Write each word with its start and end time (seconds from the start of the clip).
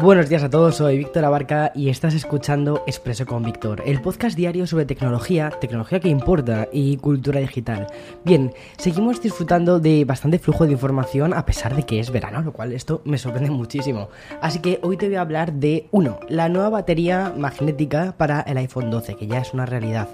Buenos 0.00 0.28
días 0.28 0.44
a 0.44 0.48
todos, 0.48 0.76
soy 0.76 0.96
Víctor 0.96 1.24
Abarca 1.24 1.72
y 1.74 1.88
estás 1.88 2.14
escuchando 2.14 2.84
Expreso 2.86 3.26
con 3.26 3.42
Víctor, 3.42 3.82
el 3.84 4.00
podcast 4.00 4.36
diario 4.36 4.64
sobre 4.68 4.84
tecnología, 4.84 5.50
tecnología 5.50 5.98
que 5.98 6.08
importa 6.08 6.68
y 6.72 6.98
cultura 6.98 7.40
digital. 7.40 7.88
Bien, 8.24 8.52
seguimos 8.76 9.20
disfrutando 9.20 9.80
de 9.80 10.04
bastante 10.04 10.38
flujo 10.38 10.66
de 10.66 10.72
información 10.72 11.34
a 11.34 11.44
pesar 11.44 11.74
de 11.74 11.82
que 11.82 11.98
es 11.98 12.12
verano, 12.12 12.42
lo 12.42 12.52
cual 12.52 12.74
esto 12.74 13.02
me 13.04 13.18
sorprende 13.18 13.50
muchísimo. 13.50 14.08
Así 14.40 14.60
que 14.60 14.78
hoy 14.84 14.96
te 14.96 15.08
voy 15.08 15.16
a 15.16 15.22
hablar 15.22 15.54
de, 15.54 15.88
uno, 15.90 16.20
la 16.28 16.48
nueva 16.48 16.68
batería 16.68 17.34
magnética 17.36 18.14
para 18.16 18.42
el 18.42 18.56
iPhone 18.58 18.92
12, 18.92 19.16
que 19.16 19.26
ya 19.26 19.38
es 19.38 19.52
una 19.52 19.66
realidad, 19.66 20.06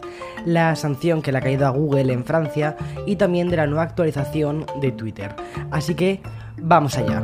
la 0.46 0.76
sanción 0.76 1.20
que 1.20 1.30
le 1.30 1.36
ha 1.36 1.42
caído 1.42 1.66
a 1.66 1.70
Google 1.70 2.10
en 2.10 2.24
Francia 2.24 2.74
y 3.04 3.16
también 3.16 3.50
de 3.50 3.58
la 3.58 3.66
nueva 3.66 3.82
actualización 3.82 4.64
de 4.80 4.92
Twitter. 4.92 5.36
Así 5.70 5.94
que, 5.94 6.22
vamos 6.56 6.96
allá. 6.96 7.22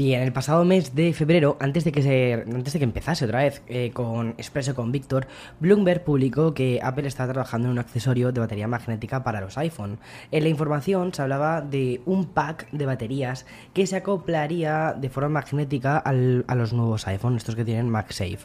Bien, 0.00 0.22
el 0.22 0.32
pasado 0.32 0.64
mes 0.64 0.94
de 0.94 1.12
febrero, 1.12 1.58
antes 1.60 1.84
de 1.84 1.92
que, 1.92 2.42
antes 2.50 2.72
de 2.72 2.78
que 2.78 2.86
empezase 2.86 3.26
otra 3.26 3.40
vez 3.40 3.60
eh, 3.68 3.90
con 3.92 4.30
Expreso 4.38 4.74
con 4.74 4.92
Víctor, 4.92 5.26
Bloomberg 5.58 6.04
publicó 6.04 6.54
que 6.54 6.80
Apple 6.82 7.06
está 7.06 7.28
trabajando 7.28 7.68
en 7.68 7.72
un 7.72 7.80
accesorio 7.80 8.32
de 8.32 8.40
batería 8.40 8.66
magnética 8.66 9.22
para 9.22 9.42
los 9.42 9.58
iPhone. 9.58 9.98
En 10.30 10.44
la 10.44 10.48
información 10.48 11.12
se 11.12 11.20
hablaba 11.20 11.60
de 11.60 12.00
un 12.06 12.24
pack 12.24 12.70
de 12.70 12.86
baterías 12.86 13.44
que 13.74 13.86
se 13.86 13.96
acoplaría 13.96 14.94
de 14.94 15.10
forma 15.10 15.28
magnética 15.28 15.98
al, 15.98 16.46
a 16.48 16.54
los 16.54 16.72
nuevos 16.72 17.06
iPhone, 17.06 17.36
estos 17.36 17.54
que 17.54 17.66
tienen 17.66 17.90
MagSafe. 17.90 18.38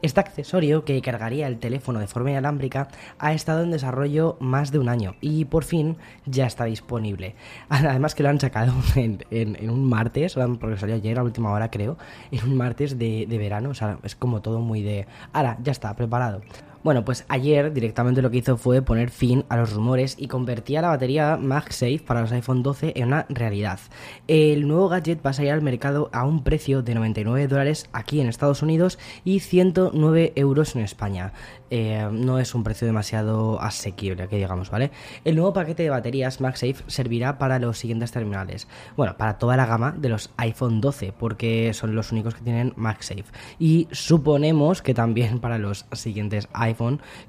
Este 0.00 0.20
accesorio, 0.20 0.86
que 0.86 1.02
cargaría 1.02 1.46
el 1.46 1.58
teléfono 1.58 2.00
de 2.00 2.06
forma 2.06 2.30
inalámbrica, 2.30 2.88
ha 3.18 3.34
estado 3.34 3.62
en 3.64 3.70
desarrollo 3.70 4.38
más 4.40 4.72
de 4.72 4.78
un 4.78 4.88
año 4.88 5.16
y 5.20 5.44
por 5.44 5.64
fin 5.64 5.98
ya 6.24 6.46
está 6.46 6.64
disponible. 6.64 7.34
Además 7.68 8.14
que 8.14 8.22
lo 8.22 8.30
han 8.30 8.40
sacado 8.40 8.72
en, 8.96 9.22
en, 9.30 9.56
en 9.60 9.68
un 9.68 9.84
martes, 9.84 10.38
porque 10.58 10.78
salió 10.78 11.01
ayer 11.02 11.18
a 11.18 11.22
última 11.22 11.50
hora 11.50 11.70
creo, 11.70 11.96
en 12.30 12.44
un 12.48 12.56
martes 12.56 12.98
de, 12.98 13.26
de 13.28 13.38
verano, 13.38 13.70
o 13.70 13.74
sea, 13.74 13.98
es 14.02 14.14
como 14.14 14.40
todo 14.40 14.60
muy 14.60 14.82
de, 14.82 15.06
ahora, 15.32 15.58
ya 15.62 15.72
está, 15.72 15.94
preparado. 15.94 16.40
Bueno, 16.84 17.04
pues 17.04 17.24
ayer 17.28 17.72
directamente 17.72 18.22
lo 18.22 18.30
que 18.32 18.38
hizo 18.38 18.56
fue 18.56 18.82
poner 18.82 19.10
fin 19.10 19.44
a 19.48 19.56
los 19.56 19.72
rumores 19.72 20.16
y 20.18 20.26
convertía 20.26 20.82
la 20.82 20.88
batería 20.88 21.36
MagSafe 21.36 22.02
para 22.04 22.22
los 22.22 22.32
iPhone 22.32 22.64
12 22.64 22.94
en 22.96 23.06
una 23.06 23.24
realidad. 23.28 23.78
El 24.26 24.66
nuevo 24.66 24.88
gadget 24.88 25.24
va 25.24 25.30
a 25.30 25.32
salir 25.32 25.52
al 25.52 25.62
mercado 25.62 26.10
a 26.12 26.24
un 26.24 26.42
precio 26.42 26.82
de 26.82 26.96
99 26.96 27.46
dólares 27.46 27.88
aquí 27.92 28.20
en 28.20 28.26
Estados 28.26 28.62
Unidos 28.62 28.98
y 29.24 29.38
109 29.38 30.32
euros 30.34 30.74
en 30.74 30.82
España. 30.82 31.32
Eh, 31.70 32.06
no 32.10 32.40
es 32.40 32.54
un 32.54 32.64
precio 32.64 32.86
demasiado 32.86 33.60
asequible, 33.62 34.26
que 34.28 34.36
digamos, 34.36 34.68
¿vale? 34.68 34.90
El 35.24 35.36
nuevo 35.36 35.52
paquete 35.52 35.84
de 35.84 35.90
baterías 35.90 36.40
MagSafe 36.40 36.82
servirá 36.88 37.38
para 37.38 37.60
los 37.60 37.78
siguientes 37.78 38.10
terminales. 38.10 38.66
Bueno, 38.96 39.16
para 39.16 39.38
toda 39.38 39.56
la 39.56 39.66
gama 39.66 39.94
de 39.96 40.08
los 40.08 40.30
iPhone 40.36 40.80
12, 40.80 41.14
porque 41.16 41.72
son 41.74 41.94
los 41.94 42.10
únicos 42.10 42.34
que 42.34 42.42
tienen 42.42 42.72
MagSafe. 42.76 43.24
Y 43.58 43.88
suponemos 43.92 44.82
que 44.82 44.94
también 44.94 45.38
para 45.38 45.58
los 45.58 45.86
siguientes 45.92 46.48
iPhone 46.52 46.71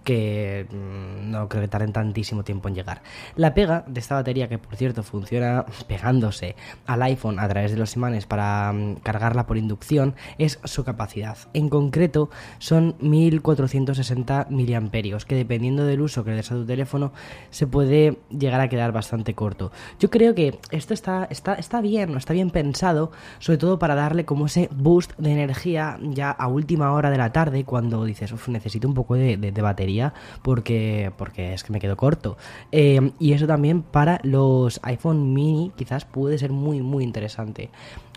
que 0.03 0.67
mm, 0.69 1.31
no 1.31 1.49
creo 1.49 1.61
que 1.61 1.67
tarden 1.67 1.93
tantísimo 1.93 2.43
tiempo 2.43 2.67
en 2.67 2.75
llegar. 2.75 3.01
La 3.35 3.53
pega 3.53 3.83
de 3.87 3.99
esta 3.99 4.15
batería, 4.15 4.47
que 4.47 4.57
por 4.57 4.75
cierto 4.75 5.03
funciona 5.03 5.65
pegándose 5.87 6.55
al 6.85 7.01
iPhone 7.03 7.39
a 7.39 7.47
través 7.47 7.71
de 7.71 7.77
los 7.77 7.95
imanes 7.95 8.25
para 8.25 8.71
mm, 8.73 8.95
cargarla 9.03 9.45
por 9.45 9.57
inducción, 9.57 10.15
es 10.37 10.59
su 10.63 10.83
capacidad. 10.83 11.37
En 11.53 11.69
concreto 11.69 12.29
son 12.59 12.95
1460 12.99 14.47
miliamperios, 14.49 15.25
que 15.25 15.35
dependiendo 15.35 15.85
del 15.85 16.01
uso 16.01 16.23
que 16.23 16.31
le 16.31 16.37
des 16.37 16.51
a 16.51 16.55
tu 16.55 16.65
teléfono 16.65 17.11
se 17.49 17.67
puede 17.67 18.19
llegar 18.29 18.61
a 18.61 18.69
quedar 18.69 18.91
bastante 18.91 19.33
corto. 19.33 19.71
Yo 19.99 20.09
creo 20.09 20.35
que 20.35 20.59
esto 20.71 20.93
está, 20.93 21.27
está, 21.29 21.55
está 21.55 21.81
bien, 21.81 22.15
está 22.17 22.33
bien 22.33 22.49
pensado, 22.49 23.11
sobre 23.39 23.57
todo 23.57 23.79
para 23.79 23.95
darle 23.95 24.25
como 24.25 24.45
ese 24.45 24.69
boost 24.71 25.13
de 25.17 25.31
energía 25.31 25.97
ya 26.01 26.31
a 26.31 26.47
última 26.47 26.93
hora 26.93 27.09
de 27.09 27.17
la 27.17 27.31
tarde 27.31 27.63
cuando 27.63 28.05
dices, 28.05 28.33
necesito 28.47 28.87
un 28.87 28.93
poco 28.93 29.15
de, 29.15 29.32
de, 29.37 29.61
batería 29.61 30.13
porque, 30.41 31.11
porque 31.17 31.53
es 31.53 31.63
que 31.63 31.71
me 31.71 31.79
quedo 31.79 31.97
corto. 31.97 32.37
Eh, 32.71 33.11
y 33.19 33.33
eso 33.33 33.47
también 33.47 33.81
para 33.81 34.19
los 34.23 34.79
iPhone 34.83 35.33
mini 35.33 35.71
quizás 35.75 36.05
puede 36.05 36.37
ser 36.37 36.51
muy, 36.51 36.81
muy 36.81 37.03
interesante. 37.03 37.69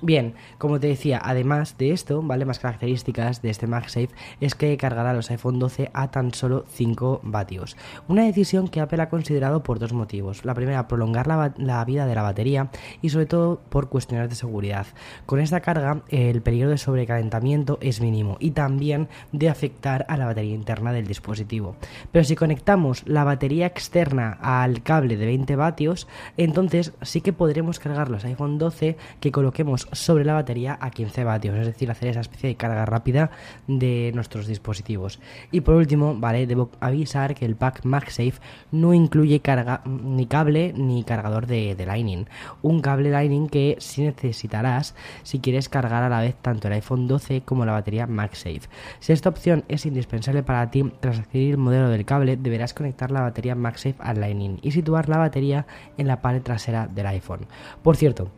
Bien, 0.03 0.34
como 0.59 0.78
te 0.78 0.88
decía, 0.88 1.19
además 1.25 1.78
de 1.78 1.93
esto, 1.93 2.21
¿vale? 2.21 2.44
Más 2.44 2.59
características 2.59 3.41
de 3.41 3.49
este 3.49 3.66
MagSafe 3.66 4.10
es 4.43 4.55
que 4.55 4.76
cargará 4.76 5.15
los 5.15 5.31
iPhone 5.31 5.59
12 5.59 5.91
a 5.94 6.10
tan 6.10 6.34
solo 6.34 6.66
5 6.69 7.21
vatios. 7.22 7.78
Una 8.06 8.25
decisión 8.25 8.69
que 8.69 8.82
Apple 8.82 9.00
ha 9.00 9.09
considerado 9.09 9.62
por 9.62 9.78
dos 9.78 9.94
motivos. 9.94 10.44
La 10.44 10.53
primera, 10.53 10.87
prolongar 10.87 11.26
la, 11.26 11.55
la, 11.56 11.82
vida 11.87 12.05
de 12.05 12.15
la 12.15 12.21
batería 12.21 12.71
y 13.00 13.09
sobre 13.09 13.25
todo 13.25 13.59
por 13.71 13.88
cuestiones 13.88 14.28
de 14.28 14.34
seguridad. 14.34 14.87
Con 15.25 15.41
esta 15.41 15.60
carga, 15.60 16.03
el 16.09 16.43
peligro 16.43 16.69
de 16.69 16.76
sobrecalentamiento 16.76 17.78
es 17.81 18.03
mínimo 18.03 18.37
y 18.38 18.50
también 18.50 19.09
de 19.32 19.49
afectar 19.49 20.05
a 20.10 20.19
la 20.19 20.26
batería 20.26 20.55
interna 20.55 20.93
del 20.93 21.06
dispositivo. 21.06 21.77
Pero 22.12 22.25
si 22.25 22.37
conectamos 22.37 23.06
la 23.06 23.25
batería 23.25 23.67
externa 23.67 24.39
al 24.41 24.83
cable 24.83 25.17
de 25.17 25.27
20 25.27 25.56
vatios, 25.56 26.09
entonces 26.37 26.93
sí 27.03 27.21
que 27.21 27.33
podremos 27.33 27.78
cargar 27.78 28.11
los 28.11 28.25
iPhone 28.25 28.59
12 28.59 28.97
que 29.21 29.33
coloquemos 29.33 29.89
sobre 29.93 30.25
la 30.25 30.34
batería 30.34 30.78
a 30.81 30.91
15 30.91 31.25
vatios, 31.25 31.56
es 31.56 31.67
decir, 31.67 31.91
hacer 31.91 32.09
esa 32.09 32.21
especie 32.21 32.49
de 32.49 32.56
carga 32.56 32.84
rápida 32.87 33.31
de 33.67 34.12
nuestros 34.15 34.47
dispositivos. 34.47 35.21
Y 35.50 35.61
por 35.61 35.75
último, 35.75 36.15
vale, 36.17 36.47
debo 36.47 36.71
avisar 36.81 37.34
que 37.34 37.44
el 37.44 37.56
pack 37.56 37.84
MagSafe 37.84 38.41
no 38.73 38.94
incluye 38.94 39.41
carga 39.41 39.83
ni 39.84 40.27
cable 40.27 40.73
ni 40.73 41.05
cargador 41.05 41.47
de, 41.47 41.75
de 41.75 41.87
Lightning. 41.87 42.27
Un 42.62 42.81
cable 42.81 43.11
Lightning 43.11 43.49
que 43.49 43.77
sí 43.78 44.03
necesitarás 44.03 44.94
si 45.23 45.41
quieres 45.41 45.69
cargar 45.69 46.03
a 46.03 46.09
la 46.09 46.21
vez 46.21 46.37
tanto 46.41 46.69
el 46.69 46.75
iPhone 46.75 47.06
12 47.06 47.43
como 47.43 47.65
la 47.65 47.73
batería 47.73 48.06
MagSafe. 48.06 48.69
Si 49.00 49.12
esta 49.12 49.28
opción 49.28 49.65
es 49.69 49.87
indispensable 49.87 50.43
para 50.43 50.71
ti, 50.71 50.93
tras 51.00 51.18
adquirir 51.18 51.52
el 51.52 51.58
modelo 51.58 51.88
del 51.88 52.04
cable, 52.04 52.36
deberás 52.36 52.74
conectar 52.74 53.10
la 53.10 53.22
batería 53.22 53.54
MagSafe 53.54 53.96
al 53.98 54.20
Lightning 54.20 54.58
y 54.62 54.72
situar 54.72 55.08
la 55.08 55.18
batería 55.18 55.66
en 55.98 56.06
la 56.06 56.22
pared 56.22 56.42
trasera 56.42 56.86
del 56.86 57.06
iPhone. 57.06 57.46
Por 57.82 57.96
cierto, 57.96 58.30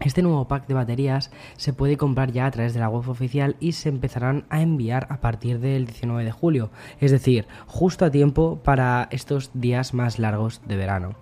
este 0.00 0.22
nuevo 0.22 0.48
pack 0.48 0.66
de 0.66 0.74
baterías 0.74 1.30
se 1.56 1.72
puede 1.72 1.96
comprar 1.96 2.32
ya 2.32 2.46
a 2.46 2.50
través 2.50 2.74
de 2.74 2.80
la 2.80 2.88
web 2.88 3.08
oficial 3.08 3.56
y 3.60 3.72
se 3.72 3.88
empezarán 3.88 4.44
a 4.50 4.60
enviar 4.60 5.06
a 5.08 5.20
partir 5.20 5.60
del 5.60 5.86
19 5.86 6.24
de 6.24 6.32
julio, 6.32 6.70
es 7.00 7.12
decir, 7.12 7.46
justo 7.66 8.04
a 8.04 8.10
tiempo 8.10 8.58
para 8.64 9.08
estos 9.12 9.50
días 9.54 9.94
más 9.94 10.18
largos 10.18 10.60
de 10.66 10.76
verano. 10.76 11.14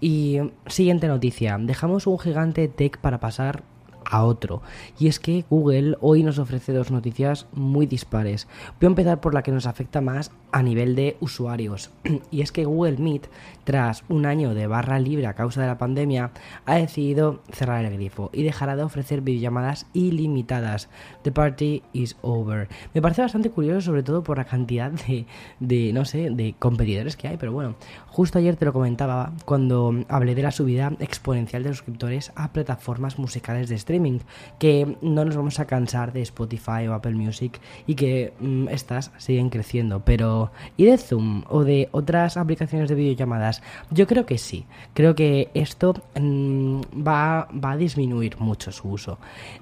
Y 0.00 0.38
siguiente 0.66 1.06
noticia, 1.06 1.58
dejamos 1.60 2.06
un 2.06 2.18
gigante 2.18 2.66
tech 2.68 2.98
para 2.98 3.20
pasar 3.20 3.62
a 4.04 4.24
otro. 4.24 4.62
Y 4.98 5.08
es 5.08 5.18
que 5.18 5.44
Google 5.50 5.96
hoy 6.00 6.22
nos 6.22 6.38
ofrece 6.38 6.72
dos 6.72 6.90
noticias 6.90 7.46
muy 7.52 7.86
dispares. 7.86 8.48
Voy 8.80 8.86
a 8.86 8.88
empezar 8.88 9.20
por 9.20 9.34
la 9.34 9.42
que 9.42 9.52
nos 9.52 9.66
afecta 9.66 10.00
más 10.00 10.30
a 10.54 10.62
nivel 10.62 10.94
de 10.94 11.16
usuarios. 11.18 11.90
y 12.30 12.40
es 12.40 12.52
que 12.52 12.64
Google 12.64 12.98
Meet, 12.98 13.28
tras 13.64 14.04
un 14.08 14.24
año 14.24 14.54
de 14.54 14.68
barra 14.68 15.00
libre 15.00 15.26
a 15.26 15.34
causa 15.34 15.60
de 15.60 15.66
la 15.66 15.78
pandemia, 15.78 16.30
ha 16.64 16.76
decidido 16.76 17.40
cerrar 17.50 17.84
el 17.84 17.92
grifo 17.94 18.30
y 18.32 18.44
dejará 18.44 18.76
de 18.76 18.84
ofrecer 18.84 19.20
videollamadas 19.20 19.86
ilimitadas. 19.94 20.88
The 21.22 21.32
party 21.32 21.82
is 21.92 22.16
over. 22.22 22.68
Me 22.94 23.02
parece 23.02 23.22
bastante 23.22 23.50
curioso, 23.50 23.80
sobre 23.80 24.04
todo 24.04 24.22
por 24.22 24.38
la 24.38 24.44
cantidad 24.44 24.92
de, 24.92 25.26
de 25.58 25.92
no 25.92 26.04
sé, 26.04 26.30
de 26.30 26.54
competidores 26.56 27.16
que 27.16 27.26
hay, 27.26 27.36
pero 27.36 27.52
bueno, 27.52 27.74
justo 28.06 28.38
ayer 28.38 28.54
te 28.54 28.64
lo 28.64 28.72
comentaba 28.72 29.32
cuando 29.44 30.04
hablé 30.08 30.36
de 30.36 30.42
la 30.42 30.52
subida 30.52 30.92
exponencial 31.00 31.64
de 31.64 31.70
suscriptores 31.70 32.30
a 32.36 32.52
plataformas 32.52 33.18
musicales 33.18 33.68
de 33.68 33.74
streaming 33.74 34.20
que 34.60 34.96
no 35.02 35.24
nos 35.24 35.34
vamos 35.34 35.58
a 35.58 35.64
cansar 35.64 36.12
de 36.12 36.22
Spotify 36.22 36.86
o 36.86 36.94
Apple 36.94 37.16
Music 37.16 37.60
y 37.88 37.96
que 37.96 38.34
mmm, 38.38 38.68
estas 38.68 39.10
siguen 39.18 39.50
creciendo. 39.50 40.04
Pero, 40.04 40.43
¿y 40.76 40.84
de 40.84 40.98
Zoom 40.98 41.44
o 41.48 41.64
de 41.64 41.88
otras 41.92 42.36
aplicaciones 42.36 42.88
de 42.88 42.94
videollamadas? 42.94 43.62
Yo 43.90 44.06
creo 44.06 44.26
que 44.26 44.38
sí. 44.38 44.66
Creo 44.94 45.14
que 45.14 45.50
esto 45.54 45.94
mmm, 46.18 46.80
va, 47.06 47.48
va 47.52 47.72
a 47.72 47.76
disminuir 47.76 48.38
mucho 48.38 48.72
su 48.72 48.88
uso. 48.88 49.18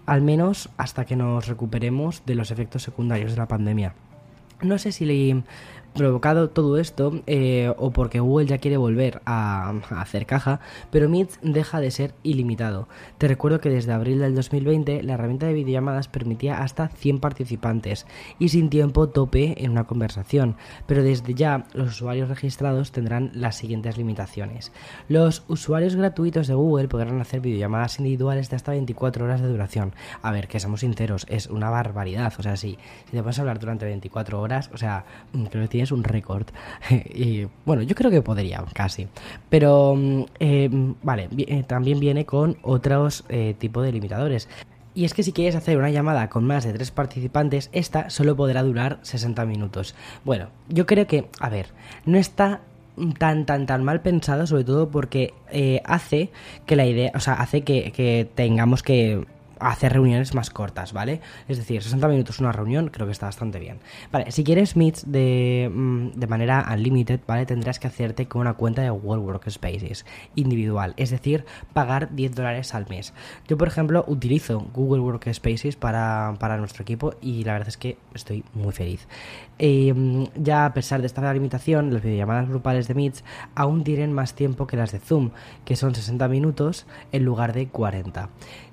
Al 0.07 0.23
menos 0.23 0.69
hasta 0.77 1.05
que 1.05 1.17
nos 1.17 1.47
recuperemos 1.47 2.23
de 2.27 2.35
los 2.35 2.51
efectos 2.51 2.83
secundarios 2.83 3.33
de 3.33 3.39
la 3.39 3.49
pandemia. 3.49 3.95
No 4.63 4.79
sé 4.79 4.93
si 4.93 5.05
le 5.05 5.43
provocado 5.95 6.51
todo 6.51 6.79
esto 6.79 7.23
eh, 7.27 7.73
o 7.77 7.91
porque 7.91 8.21
Google 8.21 8.47
ya 8.47 8.59
quiere 8.59 8.77
volver 8.77 9.21
a, 9.27 9.75
hacer 9.91 10.27
caja, 10.27 10.61
pero 10.91 11.09
Meet 11.09 11.41
deja 11.43 11.81
de 11.81 11.91
ser 11.91 12.15
ilimitado. 12.23 12.89
Te 13.19 13.29
recuerdo 13.29 13.61
que 13.61 13.71
desde 13.71 13.93
abril 13.93 14.21
del 14.21 14.35
2020 14.35 15.03
la 15.03 15.15
herramienta 15.15 15.47
de 15.47 15.53
videollamadas 15.53 16.09
permitía 16.09 16.63
hasta 16.63 16.89
100 16.89 17.21
participantes 17.21 18.07
y 18.39 18.49
sin 18.49 18.71
tiempo 18.71 19.09
tope 19.09 19.63
en 19.63 19.71
una 19.71 19.85
conversación, 19.85 20.57
pero 20.87 21.03
desde 21.03 21.35
ya 21.35 21.67
los 21.75 21.89
usuarios 21.89 22.29
registrados 22.29 22.93
tendrán 22.93 23.31
las 23.35 23.57
siguientes 23.57 23.97
limitaciones. 23.97 24.73
Los 25.09 25.45
usuarios 25.49 25.97
gratuitos 25.97 26.47
de 26.47 26.55
Google 26.55 26.89
podrán 26.89 27.21
hacer 27.21 27.41
videollamadas 27.41 27.99
individuales 27.99 28.51
de 28.51 28.57
hasta 28.57 28.73
24 28.73 29.25
horas 29.25 29.41
de 29.41 29.49
duración. 29.49 29.95
A 30.23 30.31
ver, 30.31 30.49
que 30.49 30.61
somos 30.61 30.81
sinceros, 30.81 31.27
es 31.29 31.49
una 31.49 31.71
barbaridad, 31.71 32.33
o 32.39 32.43
sea, 32.43 32.57
si, 32.57 32.79
si 33.07 33.13
te 33.13 33.21
vas 33.21 33.39
a 33.39 33.43
hablar 33.43 33.59
durante 33.59 33.85
24 33.85 34.41
horas, 34.41 34.71
o 34.73 34.79
sea, 34.79 35.05
creo 35.51 35.63
que 35.69 35.82
es 35.83 35.93
un 35.93 36.05
récord. 36.05 36.47
y 36.91 37.47
bueno, 37.65 37.83
yo 37.83 37.95
creo 37.95 38.11
que 38.11 38.23
podría, 38.23 38.65
casi. 38.73 39.09
Pero, 39.49 39.95
mm, 39.97 40.23
eh, 40.41 40.71
vale, 41.03 41.29
eh, 41.37 41.65
también 41.67 42.01
viene 42.01 42.25
con 42.25 42.57
otros 42.63 43.25
eh, 43.29 43.55
tipos 43.59 43.85
de 43.85 43.93
limitadores. 43.93 44.49
Y 44.95 45.05
es 45.07 45.15
que 45.15 45.23
si 45.23 45.33
quieres 45.33 45.55
hacer 45.55 45.79
una 45.79 45.91
llamada 45.91 46.29
con 46.29 46.45
más 46.45 46.65
de 46.65 46.73
tres 46.73 46.91
participantes, 46.91 47.71
esta 47.73 48.11
solo 48.11 48.37
podrá 48.37 48.63
durar 48.63 48.99
60 49.03 49.47
minutos. 49.47 49.95
Bueno, 50.25 50.49
yo 50.69 50.85
creo 50.87 51.07
que, 51.07 51.29
a 51.41 51.49
ver, 51.49 51.69
no 52.05 52.19
está 52.19 52.61
tan 53.19 53.47
tan 53.47 53.65
tan 53.65 53.85
mal 53.85 54.03
pensado 54.03 54.47
sobre 54.47 54.65
todo 54.65 54.91
porque 54.91 55.33
hace 55.87 56.31
que 56.67 56.77
la 56.77 56.85
idea 56.85 57.11
o 57.15 57.21
sea 57.21 57.33
hace 57.33 57.63
que 57.63 58.29
tengamos 58.35 58.83
que 58.83 59.25
hacer 59.71 59.93
reuniones 59.93 60.35
más 60.35 60.51
cortas, 60.51 60.93
¿vale? 60.93 61.21
Es 61.49 61.57
decir, 61.57 61.83
60 61.83 62.09
minutos 62.09 62.41
una 62.41 62.53
reunión 62.53 62.89
creo 62.89 63.07
que 63.07 63.13
está 63.13 63.27
bastante 63.27 63.59
bien. 63.59 63.81
Vale, 64.11 64.31
si 64.31 64.45
quieres 64.45 64.77
Meets 64.77 65.11
de, 65.11 65.71
mm, 65.73 66.11
de 66.11 66.27
manera 66.27 66.67
unlimited, 66.73 67.21
¿vale? 67.27 67.47
Tendrás 67.47 67.79
que 67.79 67.89
hacerte 67.89 68.27
con 68.27 68.43
una 68.43 68.55
cuenta 68.55 68.83
de 68.83 68.91
World 68.91 69.25
Workspaces 69.25 70.05
individual, 70.35 70.95
es 70.97 71.11
decir, 71.11 71.45
pagar 71.73 72.15
10 72.15 72.35
dólares 72.35 72.75
al 72.75 72.89
mes. 72.89 73.13
Yo, 73.49 73.57
por 73.57 73.69
ejemplo, 73.69 74.05
utilizo 74.07 74.61
Google 74.75 75.01
Workspaces 75.01 75.77
para, 75.77 76.35
para 76.39 76.57
nuestro 76.57 76.83
equipo 76.83 77.15
y 77.21 77.45
la 77.45 77.55
verdad 77.55 77.69
es 77.69 77.77
que 77.77 77.99
estoy 78.15 78.45
muy 78.55 78.73
feliz. 78.73 79.07
Eh, 79.59 80.29
ya 80.37 80.67
a 80.67 80.75
pesar 80.75 81.01
de 81.01 81.07
esta 81.07 81.33
limitación, 81.33 81.93
las 81.93 82.03
videollamadas 82.03 82.49
grupales 82.49 82.89
de 82.89 82.95
Meets 82.95 83.25
aún 83.55 83.85
tienen 83.85 84.13
más 84.13 84.35
tiempo 84.35 84.67
que 84.67 84.77
las 84.77 84.93
de 84.93 84.99
Zoom, 84.99 85.31
que 85.65 85.77
son 85.77 85.95
60 85.95 86.27
minutos 86.29 86.87
en 87.13 87.25
lugar 87.25 87.53
de 87.53 87.69
40. 87.69 88.29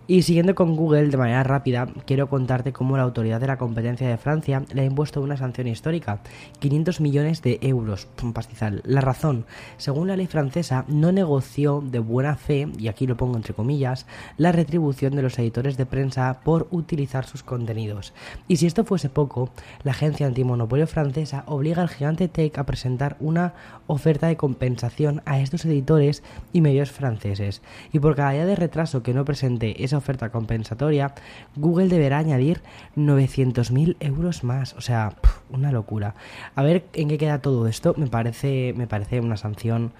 Y 0.09 0.23
siguiendo 0.23 0.55
con 0.55 0.75
Google 0.75 1.09
de 1.09 1.17
manera 1.17 1.43
rápida, 1.43 1.87
quiero 2.07 2.29
contarte 2.29 2.73
cómo 2.73 2.97
la 2.97 3.03
autoridad 3.03 3.39
de 3.39 3.45
la 3.45 3.59
competencia 3.59 4.09
de 4.09 4.17
Francia 4.17 4.63
le 4.73 4.81
ha 4.81 4.85
impuesto 4.85 5.21
una 5.21 5.37
sanción 5.37 5.67
histórica, 5.67 6.21
500 6.57 6.99
millones 6.99 7.43
de 7.43 7.59
euros, 7.61 8.07
un 8.23 8.33
pastizal. 8.33 8.81
La 8.85 9.01
razón, 9.01 9.45
según 9.77 10.07
la 10.07 10.15
ley 10.15 10.25
francesa, 10.25 10.83
no 10.87 11.11
negoció 11.11 11.83
de 11.85 11.99
buena 11.99 12.35
fe, 12.37 12.69
y 12.79 12.87
aquí 12.87 13.05
lo 13.05 13.17
pongo 13.17 13.35
entre 13.35 13.53
comillas, 13.53 14.07
la 14.37 14.51
retribución 14.51 15.15
de 15.15 15.21
los 15.21 15.37
editores 15.37 15.77
de 15.77 15.85
prensa 15.85 16.39
por 16.43 16.67
utilizar 16.71 17.27
sus 17.27 17.43
contenidos. 17.43 18.11
Y 18.47 18.57
si 18.57 18.65
esto 18.65 18.85
fuese 18.85 19.09
poco, 19.09 19.51
la 19.83 19.91
agencia 19.91 20.25
antimonopolio 20.25 20.87
francesa 20.87 21.43
obliga 21.45 21.83
al 21.83 21.89
gigante 21.89 22.27
Tech 22.27 22.57
a 22.57 22.65
presentar 22.65 23.15
una 23.19 23.53
oferta 23.85 24.25
de 24.25 24.37
compensación 24.37 25.21
a 25.27 25.39
estos 25.39 25.65
editores 25.65 26.23
y 26.51 26.61
medios 26.61 26.89
franceses. 26.89 27.61
Y 27.93 27.99
por 27.99 28.15
cada 28.15 28.31
día 28.31 28.47
de 28.47 28.55
retraso 28.55 29.03
que 29.03 29.13
no 29.13 29.23
presente 29.23 29.83
esa 29.83 29.98
oferta 29.99 30.29
compensatoria, 30.31 31.13
Google 31.55 31.87
deberá 31.87 32.17
añadir 32.17 32.61
900.000 32.97 33.97
euros 33.99 34.43
más. 34.43 34.73
O 34.73 34.81
sea, 34.81 35.13
una 35.51 35.71
locura. 35.71 36.15
A 36.55 36.63
ver 36.63 36.85
en 36.93 37.07
qué 37.07 37.17
queda 37.17 37.41
todo 37.41 37.67
esto. 37.67 37.93
Me 37.97 38.07
parece, 38.07 38.73
me 38.75 38.87
parece 38.87 39.19
una 39.19 39.37
sanción 39.37 39.91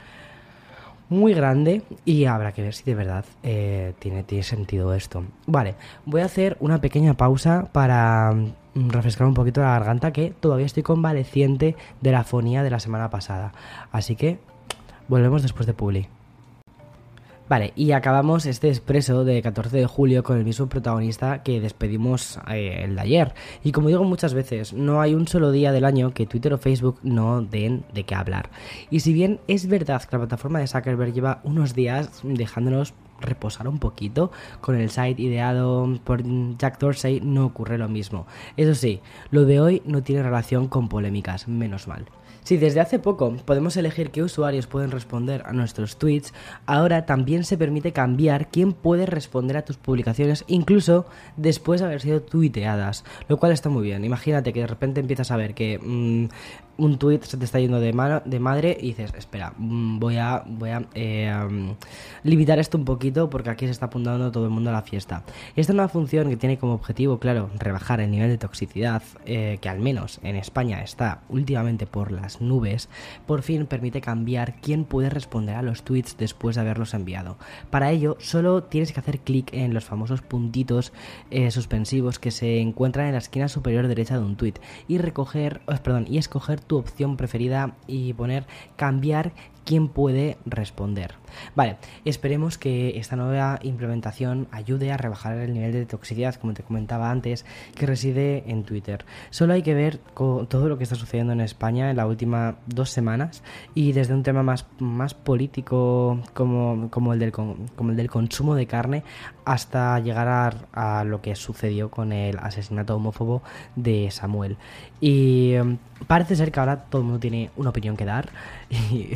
muy 1.09 1.33
grande 1.33 1.81
y 2.05 2.25
habrá 2.25 2.51
que 2.51 2.61
ver 2.61 2.73
si 2.73 2.83
de 2.83 2.95
verdad 2.95 3.25
eh, 3.43 3.93
tiene, 3.99 4.23
tiene 4.23 4.43
sentido 4.43 4.93
esto. 4.93 5.23
Vale, 5.47 5.75
voy 6.05 6.21
a 6.21 6.25
hacer 6.25 6.55
una 6.59 6.81
pequeña 6.81 7.15
pausa 7.15 7.67
para 7.71 8.33
mm, 8.75 8.89
refrescar 8.89 9.27
un 9.27 9.33
poquito 9.33 9.61
la 9.61 9.71
garganta 9.71 10.13
que 10.13 10.33
todavía 10.39 10.67
estoy 10.67 10.83
convaleciente 10.83 11.75
de 12.01 12.11
la 12.11 12.23
fonía 12.23 12.63
de 12.63 12.69
la 12.69 12.79
semana 12.79 13.09
pasada. 13.09 13.53
Así 13.91 14.15
que 14.15 14.39
volvemos 15.07 15.41
después 15.41 15.65
de 15.65 15.73
Publi. 15.73 16.18
Vale, 17.49 17.73
y 17.75 17.93
acabamos 17.93 18.45
este 18.45 18.67
expreso 18.67 19.25
de 19.25 19.41
14 19.41 19.75
de 19.75 19.87
julio 19.87 20.21
con 20.21 20.37
el 20.37 20.45
mismo 20.45 20.69
protagonista 20.69 21.41
que 21.41 21.59
despedimos 21.59 22.39
eh, 22.47 22.81
el 22.83 22.93
de 22.93 23.01
ayer. 23.01 23.33
Y 23.63 23.71
como 23.71 23.87
digo 23.87 24.03
muchas 24.03 24.35
veces, 24.35 24.71
no 24.71 25.01
hay 25.01 25.15
un 25.15 25.27
solo 25.27 25.51
día 25.51 25.71
del 25.71 25.83
año 25.83 26.13
que 26.13 26.27
Twitter 26.27 26.53
o 26.53 26.59
Facebook 26.59 26.99
no 27.01 27.41
den 27.41 27.85
de 27.91 28.03
qué 28.03 28.13
hablar. 28.13 28.51
Y 28.91 28.99
si 28.99 29.13
bien 29.13 29.39
es 29.47 29.67
verdad 29.67 30.03
que 30.03 30.15
la 30.15 30.19
plataforma 30.19 30.59
de 30.59 30.67
Zuckerberg 30.67 31.11
lleva 31.11 31.41
unos 31.43 31.73
días 31.73 32.21
dejándonos 32.21 32.93
reposar 33.21 33.67
un 33.67 33.79
poquito 33.79 34.31
con 34.61 34.75
el 34.75 34.89
site 34.89 35.21
ideado 35.21 35.87
por 36.03 36.23
Jack 36.57 36.79
Dorsey 36.79 37.21
no 37.21 37.45
ocurre 37.45 37.77
lo 37.77 37.89
mismo. 37.89 38.27
Eso 38.57 38.75
sí, 38.75 39.01
lo 39.31 39.45
de 39.45 39.61
hoy 39.61 39.81
no 39.85 40.03
tiene 40.03 40.23
relación 40.23 40.67
con 40.67 40.89
polémicas, 40.89 41.47
menos 41.47 41.87
mal. 41.87 42.05
Si 42.43 42.57
desde 42.57 42.79
hace 42.79 42.97
poco 42.97 43.35
podemos 43.45 43.77
elegir 43.77 44.09
qué 44.09 44.23
usuarios 44.23 44.65
pueden 44.65 44.89
responder 44.89 45.43
a 45.45 45.53
nuestros 45.53 45.97
tweets, 45.97 46.33
ahora 46.65 47.05
también 47.05 47.43
se 47.43 47.57
permite 47.57 47.93
cambiar 47.93 48.47
quién 48.47 48.73
puede 48.73 49.05
responder 49.05 49.57
a 49.57 49.65
tus 49.65 49.77
publicaciones, 49.77 50.45
incluso 50.47 51.05
después 51.37 51.79
de 51.79 51.85
haber 51.85 52.01
sido 52.01 52.21
tuiteadas, 52.21 53.03
lo 53.27 53.37
cual 53.37 53.51
está 53.51 53.69
muy 53.69 53.83
bien. 53.83 54.03
Imagínate 54.03 54.51
que 54.51 54.61
de 54.61 54.67
repente 54.67 54.99
empiezas 54.99 55.29
a 55.31 55.37
ver 55.37 55.53
que 55.53 55.77
mm, 55.77 56.27
un 56.79 56.97
tweet 56.97 57.19
se 57.23 57.37
te 57.37 57.45
está 57.45 57.59
yendo 57.59 57.79
de, 57.79 58.21
de 58.25 58.39
madre 58.39 58.77
y 58.79 58.87
dices, 58.87 59.13
espera, 59.15 59.53
mm, 59.57 59.99
voy 59.99 60.17
a, 60.17 60.43
voy 60.47 60.69
a 60.69 60.87
eh, 60.95 61.75
limitar 62.23 62.57
esto 62.57 62.77
un 62.77 62.85
poquito 62.85 63.08
porque 63.11 63.49
aquí 63.49 63.65
se 63.65 63.71
está 63.71 63.87
apuntando 63.87 64.31
todo 64.31 64.45
el 64.45 64.51
mundo 64.51 64.69
a 64.69 64.73
la 64.73 64.81
fiesta. 64.81 65.23
Esta 65.55 65.71
es 65.73 65.75
una 65.75 65.87
función 65.87 66.29
que 66.29 66.37
tiene 66.37 66.57
como 66.57 66.73
objetivo, 66.73 67.19
claro, 67.19 67.49
rebajar 67.57 68.01
el 68.01 68.11
nivel 68.11 68.29
de 68.29 68.37
toxicidad, 68.37 69.01
eh, 69.25 69.57
que 69.61 69.69
al 69.69 69.79
menos 69.79 70.19
en 70.23 70.35
España 70.35 70.81
está 70.81 71.21
últimamente 71.29 71.87
por 71.87 72.11
las 72.11 72.41
nubes, 72.41 72.89
por 73.25 73.41
fin 73.41 73.65
permite 73.65 74.01
cambiar 74.01 74.55
quién 74.61 74.85
puede 74.85 75.09
responder 75.09 75.55
a 75.55 75.61
los 75.61 75.83
tweets 75.83 76.17
después 76.17 76.55
de 76.55 76.61
haberlos 76.61 76.93
enviado. 76.93 77.37
Para 77.69 77.91
ello, 77.91 78.17
solo 78.19 78.63
tienes 78.63 78.91
que 78.91 78.99
hacer 78.99 79.19
clic 79.19 79.53
en 79.53 79.73
los 79.73 79.85
famosos 79.85 80.21
puntitos 80.21 80.93
eh, 81.31 81.51
suspensivos 81.51 82.19
que 82.19 82.31
se 82.31 82.59
encuentran 82.59 83.07
en 83.07 83.13
la 83.13 83.17
esquina 83.19 83.47
superior 83.47 83.87
derecha 83.87 84.17
de 84.19 84.25
un 84.25 84.35
tweet 84.35 84.55
y 84.87 84.97
recoger, 84.99 85.61
oh, 85.65 85.75
perdón, 85.83 86.05
y 86.09 86.17
escoger 86.17 86.59
tu 86.59 86.77
opción 86.77 87.17
preferida 87.17 87.75
y 87.87 88.13
poner 88.13 88.45
cambiar 88.75 89.33
quién 89.69 89.87
puede 89.87 90.37
responder. 90.45 91.13
Vale, 91.55 91.77
esperemos 92.03 92.57
que 92.57 92.97
esta 92.99 93.15
nueva 93.15 93.59
implementación 93.63 94.47
ayude 94.51 94.91
a 94.91 94.97
rebajar 94.97 95.37
el 95.37 95.53
nivel 95.53 95.71
de 95.71 95.85
toxicidad, 95.85 96.35
como 96.35 96.53
te 96.53 96.63
comentaba 96.63 97.11
antes, 97.11 97.45
que 97.75 97.85
reside 97.85 98.43
en 98.47 98.63
Twitter. 98.63 99.05
Solo 99.29 99.53
hay 99.53 99.61
que 99.61 99.73
ver 99.73 99.97
todo 99.97 100.69
lo 100.69 100.77
que 100.77 100.83
está 100.83 100.95
sucediendo 100.95 101.33
en 101.33 101.41
España 101.41 101.89
en 101.89 101.97
las 101.97 102.05
últimas 102.05 102.55
dos 102.65 102.89
semanas 102.89 103.43
y 103.73 103.91
desde 103.91 104.13
un 104.13 104.23
tema 104.23 104.43
más, 104.43 104.65
más 104.79 105.13
político 105.13 106.21
como, 106.33 106.89
como, 106.89 107.13
el 107.13 107.19
del, 107.19 107.31
como 107.31 107.89
el 107.89 107.95
del 107.95 108.09
consumo 108.09 108.55
de 108.55 108.67
carne 108.67 109.03
hasta 109.45 109.99
llegar 109.99 110.27
a, 110.27 110.99
a 110.99 111.03
lo 111.03 111.21
que 111.21 111.35
sucedió 111.35 111.89
con 111.89 112.11
el 112.11 112.37
asesinato 112.37 112.95
homófobo 112.95 113.41
de 113.75 114.11
Samuel. 114.11 114.57
Y 115.01 115.53
em, 115.53 115.77
parece 116.07 116.35
ser 116.35 116.51
que 116.51 116.59
ahora 116.59 116.85
todo 116.85 117.01
el 117.01 117.05
mundo 117.05 117.19
tiene 117.19 117.49
una 117.55 117.69
opinión 117.69 117.95
que 117.97 118.05
dar 118.05 118.29
y 118.69 119.13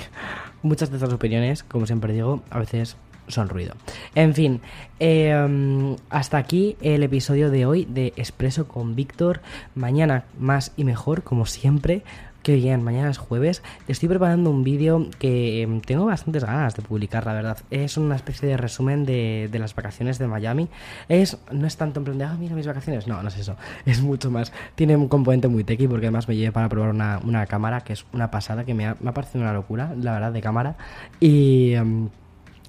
muchas 0.62 0.89
de 0.89 0.97
estas 0.97 1.13
opiniones, 1.13 1.63
como 1.63 1.86
siempre 1.86 2.13
digo, 2.13 2.41
a 2.50 2.59
veces 2.59 2.97
son 3.27 3.49
ruido. 3.49 3.75
En 4.15 4.33
fin, 4.33 4.61
em, 4.99 5.95
hasta 6.09 6.38
aquí 6.38 6.75
el 6.81 7.03
episodio 7.03 7.50
de 7.50 7.65
hoy 7.65 7.86
de 7.86 8.13
Expreso 8.15 8.67
con 8.67 8.95
Víctor. 8.95 9.41
Mañana 9.75 10.25
más 10.39 10.71
y 10.75 10.83
mejor, 10.83 11.24
como 11.24 11.45
siempre. 11.45 12.03
Qué 12.43 12.55
bien, 12.55 12.83
mañana 12.83 13.09
es 13.09 13.17
jueves. 13.17 13.63
Estoy 13.88 14.09
preparando 14.09 14.50
un 14.50 14.65
vídeo 14.65 15.07
que 15.17 15.62
em, 15.62 15.79
tengo 15.79 16.03
bastantes 16.03 16.43
ganas 16.43 16.75
de 16.75 16.81
publicar, 16.81 17.25
la 17.25 17.31
verdad. 17.31 17.57
Es 17.71 17.95
una 17.95 18.17
especie 18.17 18.50
de 18.50 18.57
resumen 18.57 19.05
de, 19.05 19.50
las 19.53 19.74
vacaciones 19.74 20.19
de 20.19 20.27
Miami. 20.27 20.67
Es, 21.07 21.38
no 21.53 21.65
es 21.65 21.77
tanto 21.77 22.01
en 22.01 22.03
plan 22.03 22.17
de, 22.17 22.25
ah, 22.25 22.36
mira 22.38 22.53
mis 22.53 22.67
vacaciones. 22.67 23.07
No, 23.07 23.24
no 23.24 23.29
es 23.29 23.38
eso. 23.38 23.55
Es 23.86 24.01
mucho 24.01 24.29
más. 24.29 24.51
Tiene 24.75 24.98
un 24.98 25.07
componente 25.07 25.48
muy 25.48 25.63
tequi 25.63 25.88
porque 25.88 26.07
además 26.07 26.27
me 26.27 26.36
llevé 26.36 26.51
para 26.51 26.67
probar 26.67 26.89
una, 26.89 27.45
cámara 27.45 27.81
que 27.81 27.93
es 27.93 28.05
una 28.12 28.29
pasada 28.29 28.65
que 28.65 28.74
me 28.74 28.88
ha, 28.88 28.98
me 29.00 29.12
ha 29.12 29.13
parecido 29.13 29.41
una 29.41 29.53
locura, 29.53 29.93
la 29.98 30.12
verdad, 30.12 30.33
de 30.33 30.41
cámara. 30.41 30.75
Y. 31.21 31.74
Em, 31.75 32.09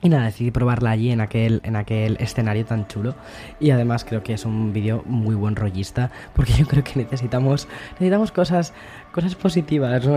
y 0.04 0.10
nada, 0.10 0.26
decidí 0.26 0.50
probarla 0.50 0.90
allí 0.90 1.10
en 1.10 1.22
aquel, 1.22 1.62
en 1.64 1.76
aquel 1.76 2.18
escenario 2.20 2.66
tan 2.66 2.86
chulo. 2.86 3.14
Y 3.58 3.70
además 3.70 4.04
creo 4.04 4.22
que 4.22 4.34
es 4.34 4.44
un 4.44 4.74
vídeo 4.74 5.02
muy 5.06 5.34
buen 5.34 5.56
rollista. 5.56 6.10
Porque 6.34 6.52
yo 6.52 6.66
creo 6.66 6.84
que 6.84 6.96
necesitamos, 6.96 7.66
necesitamos 7.92 8.30
cosas, 8.30 8.74
cosas 9.12 9.34
positivas 9.34 10.06
¿no? 10.06 10.16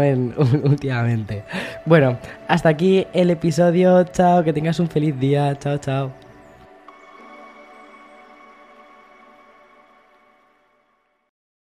últimamente. 0.66 1.46
Bueno, 1.86 2.18
hasta 2.50 2.68
aquí 2.68 3.08
el 3.14 3.30
episodio. 3.30 4.04
Chao, 4.04 4.44
que 4.44 4.52
tengas 4.52 4.78
un 4.82 4.90
feliz 4.90 5.18
día. 5.18 5.58
Chao, 5.58 5.78
chao. 5.78 6.27